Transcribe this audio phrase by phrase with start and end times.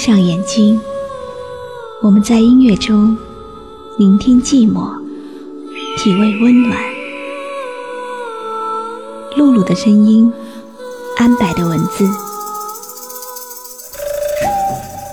[0.00, 0.80] 闭上眼睛，
[2.00, 3.14] 我们在音乐中
[3.98, 4.98] 聆听寂寞，
[5.98, 6.74] 体味温暖。
[9.36, 10.32] 露露的声音，
[11.18, 12.08] 安柏的文字，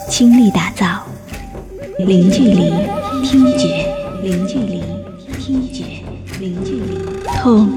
[0.09, 1.03] 倾力打造
[1.99, 2.71] 零距离
[3.25, 4.81] 听觉，零距离
[5.37, 5.83] 听觉，
[6.39, 6.97] 零距离
[7.41, 7.69] 痛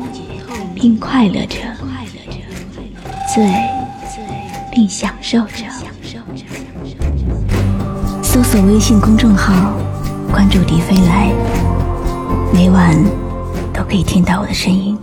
[0.77, 1.57] 并快乐着，
[3.35, 3.53] 醉
[4.71, 5.70] 并享受着。
[8.33, 9.75] 搜索微信公众号，
[10.31, 11.33] 关注迪飞来，
[12.55, 12.97] 每晚
[13.75, 14.97] 都可以听到我的声音。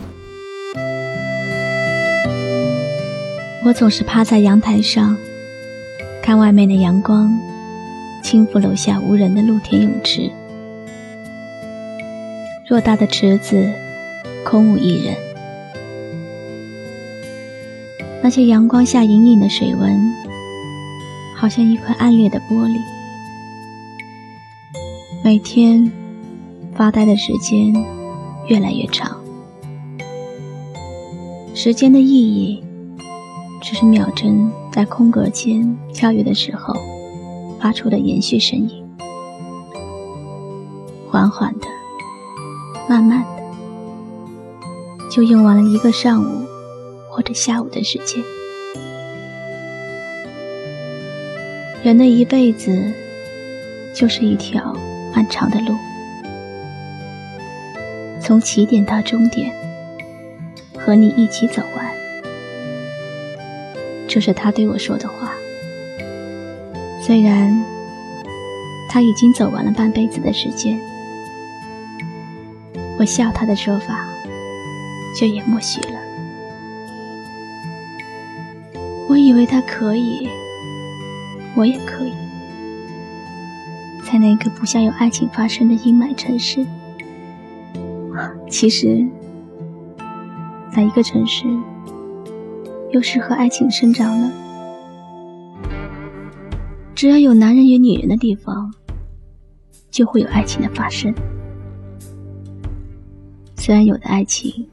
[3.65, 5.17] 我总是趴在阳台上，
[6.23, 7.37] 看外面的阳光
[8.23, 10.31] 轻抚楼下无人的露天泳池。
[12.69, 13.73] 偌大的池子
[14.45, 15.17] 空无一人，
[18.23, 19.99] 那些阳光下隐隐的水纹，
[21.35, 22.79] 好像一块暗裂的玻璃。
[25.27, 25.91] 每天
[26.73, 27.73] 发呆的时间
[28.47, 29.21] 越来越长，
[31.53, 32.63] 时间的意义
[33.61, 36.73] 只是秒针在空格间跳跃的时候
[37.59, 38.89] 发出的延续声音，
[41.11, 41.67] 缓缓的、
[42.87, 46.45] 慢慢的，就用完了一个上午
[47.11, 48.23] 或者下午的时间。
[51.83, 52.93] 人的一辈子
[53.93, 54.73] 就是一条。
[55.17, 55.75] 漫长的路，
[58.21, 59.51] 从起点到终点，
[60.77, 61.91] 和你一起走完。
[64.07, 65.33] 这是他对我说的话。
[67.01, 67.51] 虽然
[68.91, 70.79] 他已经走完了半辈子的时间，
[72.99, 74.07] 我笑他的说法，
[75.17, 75.99] 却也默许了。
[79.09, 80.29] 我以为他可以，
[81.55, 82.26] 我也可以。
[84.09, 86.65] 在那个不像有爱情发生的阴霾城市，
[88.49, 89.05] 其实，
[90.71, 91.45] 哪一个城市
[92.91, 94.31] 又适合爱情生长呢？
[96.95, 98.73] 只要有男人与女人的地方，
[99.91, 101.13] 就会有爱情的发生。
[103.57, 104.65] 虽然有的爱情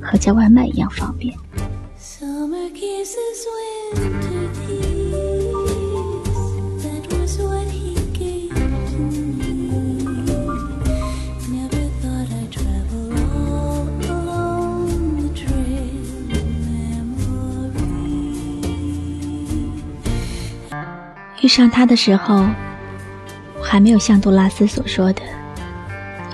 [0.00, 1.36] 和叫外卖一样方便。
[1.98, 3.44] summer kisses
[21.50, 22.46] 上他的时候，
[23.58, 25.20] 我还没有像杜拉斯所说的，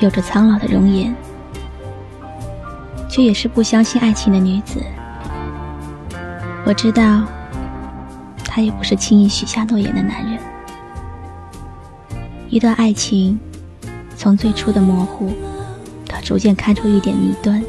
[0.00, 1.14] 有着苍老的容颜，
[3.08, 4.80] 却也是不相信爱情的女子。
[6.64, 7.24] 我知道，
[8.44, 10.38] 他也不是轻易许下诺言的男人。
[12.50, 13.40] 一段爱情，
[14.16, 15.32] 从最初的模糊，
[16.06, 17.64] 到逐渐看出一点谜端，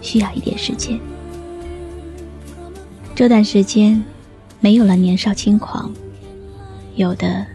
[0.00, 0.98] 需要一点时间。
[3.14, 4.04] 这段时间，
[4.60, 5.90] 没有了年少轻狂。
[6.96, 7.46] 有的，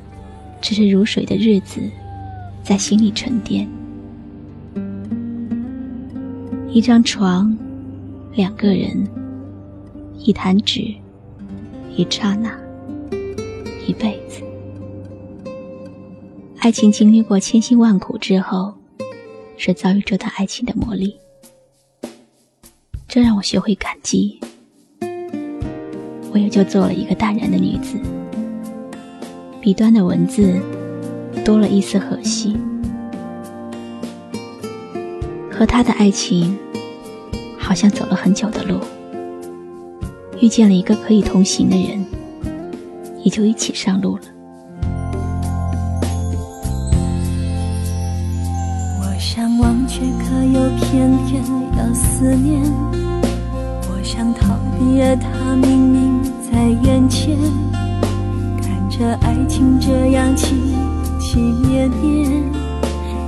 [0.61, 1.81] 只是如水的日子，
[2.63, 3.67] 在心里沉淀。
[6.69, 7.57] 一张床，
[8.33, 9.07] 两个人，
[10.19, 10.93] 一弹指，
[11.95, 12.55] 一刹那，
[13.87, 14.43] 一辈子。
[16.59, 18.75] 爱情经历过千辛万苦之后，
[19.57, 21.15] 是遭遇这段爱情的磨砺。
[23.07, 24.39] 这让我学会感激，
[26.31, 27.97] 我也就做了一个淡然的女子。
[29.61, 30.59] 笔端的文字
[31.45, 32.57] 多了一丝和煦，
[35.51, 36.57] 和他的爱情
[37.59, 38.79] 好像走了很久的路，
[40.39, 42.03] 遇见了一个可以同行的人，
[43.23, 44.23] 也就一起上路了。
[48.99, 51.43] 我想忘却，可又偏偏
[51.77, 52.63] 要思念；
[53.83, 56.19] 我想逃避，而他明明
[56.51, 57.37] 在眼前。
[59.01, 60.75] 这爱情这样起
[61.19, 62.29] 起灭灭，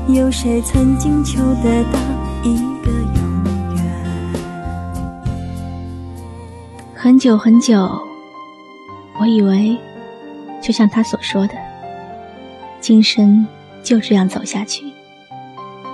[0.07, 1.99] 有谁曾经求得到
[2.43, 3.43] 一个永
[3.75, 3.83] 远？
[6.93, 7.99] 很久很久，
[9.19, 9.75] 我以为，
[10.61, 11.55] 就像他所说的，
[12.79, 13.43] 今生
[13.81, 14.85] 就这样走下去，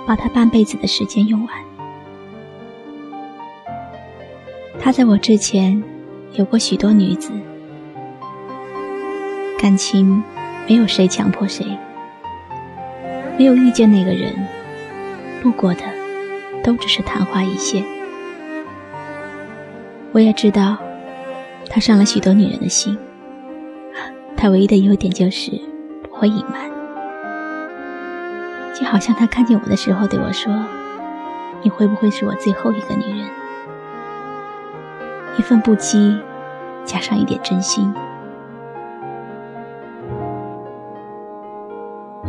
[0.06, 1.56] 把他半辈子的时间用完。
[4.78, 5.82] 他在我之前
[6.34, 7.32] 有过许多女子。
[9.60, 10.24] 感情
[10.66, 11.66] 没有谁强迫谁，
[13.36, 14.34] 没有遇见那个人，
[15.42, 15.82] 路过的
[16.64, 17.84] 都只是昙花一现。
[20.12, 20.78] 我也知道，
[21.68, 22.96] 他伤了许多女人的心，
[24.34, 25.50] 他唯一的优点就是
[26.02, 26.70] 不会隐瞒，
[28.74, 30.50] 就好像他看见我的时候对我说
[31.62, 33.28] ：“你会不会是我最后一个女人？”
[35.36, 36.18] 一份不羁，
[36.86, 37.92] 加上一点真心。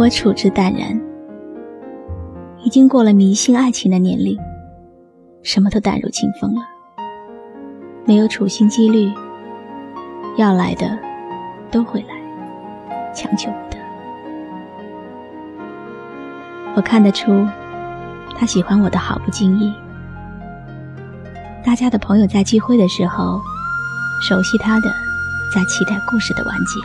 [0.02, 1.00] 我处之淡然，
[2.64, 4.36] 已经过了迷信爱情的年龄，
[5.44, 6.62] 什么都淡如清风了，
[8.04, 9.14] 没有处心积虑，
[10.38, 10.98] 要来的
[11.70, 13.78] 都会来，强求不得。
[16.74, 17.32] 我看得出，
[18.36, 19.72] 他喜欢我的毫不经意。
[21.64, 23.40] 大家的朋友在聚会的时候，
[24.20, 24.90] 熟悉他的，
[25.54, 26.80] 在期待故事的完结，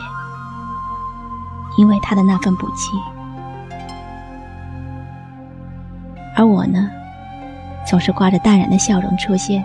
[1.77, 2.91] 因为他的那份不羁。
[6.35, 6.89] 而我呢，
[7.85, 9.63] 总是挂着淡然的笑容出现，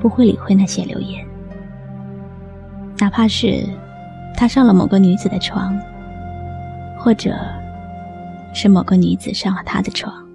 [0.00, 1.24] 不会理会那些留言，
[2.98, 3.64] 哪怕是
[4.36, 5.78] 他上了某个女子的床，
[6.98, 7.34] 或者
[8.52, 10.25] 是某个女子上了他的床。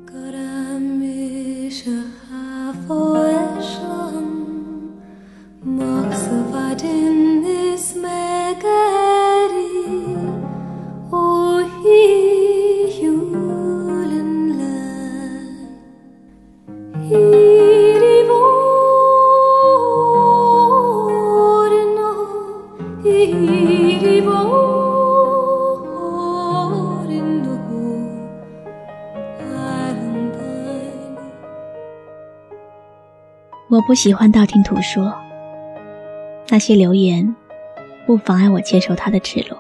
[33.71, 35.15] 我不喜欢道听途说，
[36.50, 37.33] 那些流言
[38.06, 39.57] 不妨碍我接受他的赤裸，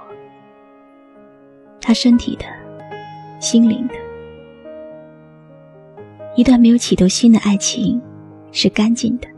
[1.79, 2.43] 他身体的、
[3.39, 3.93] 心灵的。
[6.35, 8.01] 一段没有企图心的爱情
[8.51, 9.29] 是干净的，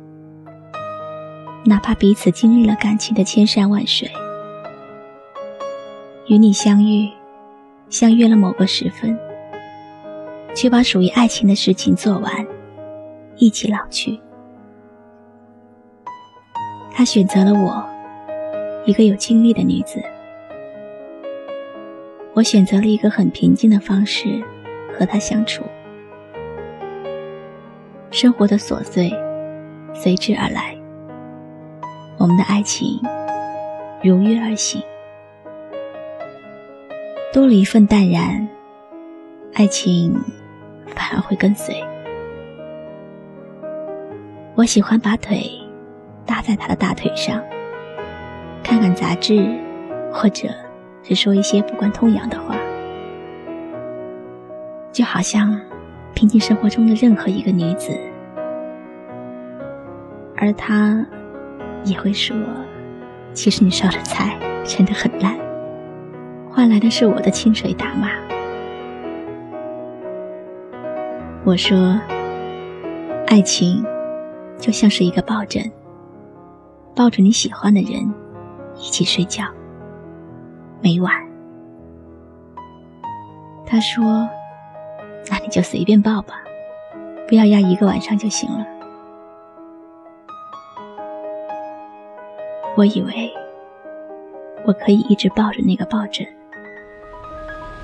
[1.65, 4.09] 哪怕彼此经历了感情的千山万水，
[6.25, 7.07] 与你相遇，
[7.89, 9.15] 相约了某个时分，
[10.55, 12.47] 却把属于爱情的事情做完，
[13.35, 14.19] 一起老去。
[16.95, 17.83] 他选择了我，
[18.85, 19.99] 一个有经历的女子。
[22.35, 24.41] 我选择了一个很平静的方式
[24.93, 25.63] 和他相处。
[28.11, 29.11] 生活的琐碎
[29.91, 30.77] 随之而来，
[32.19, 32.99] 我们的爱情
[34.03, 34.79] 如约而行，
[37.33, 38.47] 多了一份淡然，
[39.55, 40.13] 爱情
[40.95, 41.83] 反而会跟随。
[44.53, 45.62] 我喜欢把腿。
[46.25, 47.41] 搭在他的大腿上，
[48.63, 49.45] 看看杂志，
[50.11, 50.47] 或者
[51.03, 52.55] 是说一些不关痛痒的话，
[54.91, 55.59] 就好像
[56.13, 57.97] 平静生活中的任何一个女子，
[60.37, 61.05] 而他
[61.83, 62.35] 也会说
[63.33, 65.37] ：“其实你烧的菜真的很烂。”
[66.49, 68.09] 换来的是我的清水大骂。
[71.43, 71.99] 我说
[73.27, 73.83] ：“爱情
[74.57, 75.69] 就像是一个抱枕。”
[76.95, 78.13] 抱着你喜欢的人
[78.77, 79.45] 一起睡觉，
[80.81, 81.11] 每晚。
[83.65, 84.29] 他说
[85.31, 86.35] ：“那你就随便抱吧，
[87.27, 88.65] 不要压一个晚上就行了。”
[92.75, 93.31] 我以为
[94.65, 96.27] 我可以一直抱着那个抱枕，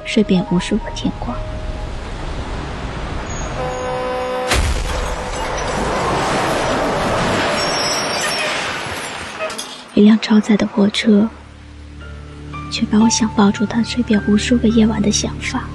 [0.06, 1.36] 睡遍无数个天光。
[10.00, 11.28] 一辆超载的货车，
[12.72, 15.66] 却把我想抱住他睡遍无数个夜晚的想法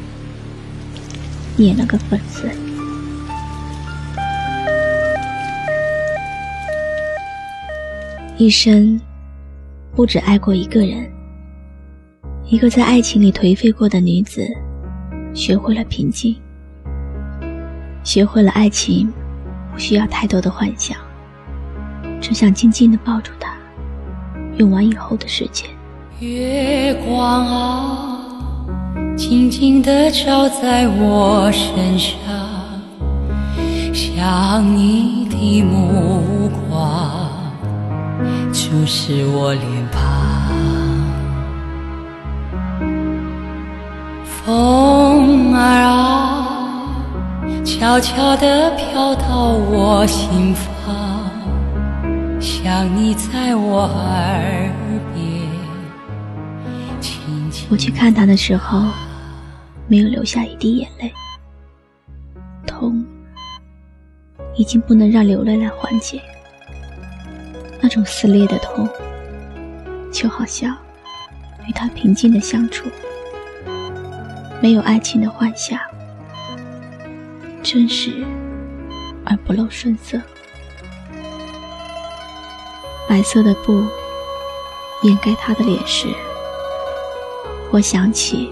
[1.58, 2.50] 碾了个粉碎。
[8.38, 8.98] 一生
[9.94, 11.06] 不止爱过一个人，
[12.46, 14.42] 一个在爱情里颓废过的女子，
[15.34, 16.34] 学会了平静，
[18.02, 19.12] 学会了爱情
[19.70, 20.96] 不需要太多的幻想，
[22.22, 23.54] 只想静静的抱住他。
[24.56, 25.68] 用完以后的时间。
[26.20, 28.18] 月光啊，
[29.16, 32.16] 静静地照在我身上，
[33.92, 37.28] 像你的目光
[38.52, 40.02] 注视我脸庞。
[44.25, 46.94] 风儿啊，
[47.64, 51.03] 悄悄地飘到我心房。
[52.44, 54.70] 想你在我耳
[55.14, 55.24] 边。
[57.70, 58.92] 我去看他的时候，
[59.88, 61.10] 没有流下一滴眼泪。
[62.66, 63.02] 痛，
[64.56, 66.20] 已经不能让流泪来缓解。
[67.80, 68.86] 那种撕裂的痛，
[70.12, 70.76] 就好像
[71.66, 72.90] 与他平静的相处，
[74.60, 75.80] 没有爱情的幻想，
[77.62, 78.22] 真实
[79.24, 80.20] 而不露声色。
[83.08, 83.84] 白色的布
[85.02, 86.08] 掩盖他的脸时，
[87.70, 88.50] 我想起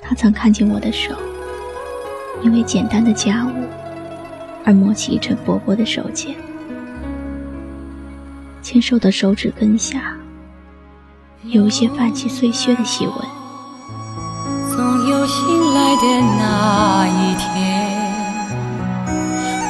[0.00, 1.14] 他曾看见我的手，
[2.42, 3.66] 因为简单的家务
[4.64, 6.36] 而磨起一层薄薄的手茧，
[8.60, 10.14] 纤瘦的手指根下
[11.44, 13.14] 有一些泛起碎屑的细纹。
[14.70, 16.06] 总有醒来的
[16.38, 17.50] 那一天，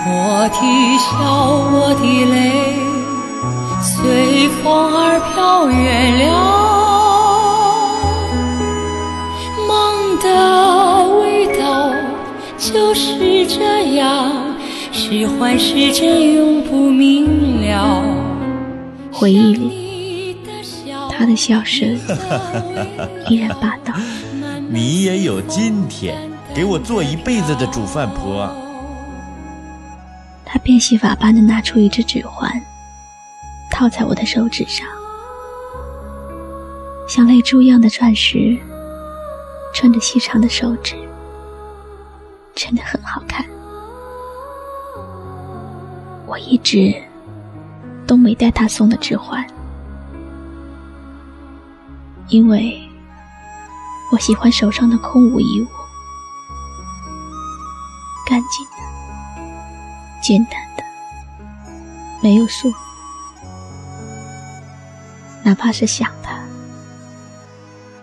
[0.06, 1.12] 我的笑，
[1.72, 2.91] 我的泪。
[3.82, 6.30] 随风儿飘远了，
[9.66, 11.92] 梦的味道
[12.56, 14.32] 就是这样，
[14.92, 18.04] 是幻是真永不明了。
[19.12, 20.36] 回忆里，
[21.10, 21.98] 他的笑声
[23.28, 23.92] 依然霸道。
[24.70, 28.48] 你也有今天，给我做一辈子的煮饭婆。
[30.44, 32.48] 他变戏法般的拿出一只指环。
[33.72, 34.86] 套在我的手指上，
[37.08, 38.56] 像泪珠一样的钻石，
[39.74, 40.94] 穿着细长的手指，
[42.54, 43.44] 真的很好看。
[46.26, 46.94] 我一直
[48.06, 49.44] 都没戴他送的指环，
[52.28, 52.78] 因为
[54.12, 55.66] 我喜欢手上的空无一物，
[58.26, 59.42] 干净的、
[60.22, 60.84] 简单的，
[62.22, 62.91] 没有束缚。
[65.44, 66.40] 哪怕是想他，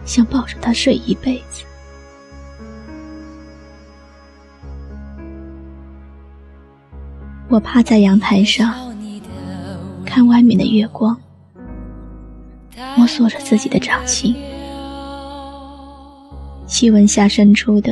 [0.06, 1.64] 想抱着他睡一辈子。
[7.48, 8.74] 我趴在阳台上，
[10.06, 11.20] 看外面的月光，
[12.96, 14.36] 摸索着自己的掌心，
[16.68, 17.92] 细纹下渗出的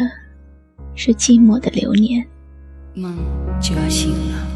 [0.94, 2.26] 是寂寞的流年。
[2.94, 3.16] 梦
[3.62, 4.47] 就要醒了。